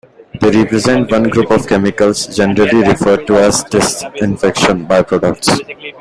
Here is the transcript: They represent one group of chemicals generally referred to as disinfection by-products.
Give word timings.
They 0.39 0.49
represent 0.49 1.11
one 1.11 1.29
group 1.29 1.51
of 1.51 1.67
chemicals 1.67 2.35
generally 2.35 2.81
referred 2.87 3.27
to 3.27 3.35
as 3.35 3.63
disinfection 3.65 4.85
by-products. 4.85 5.47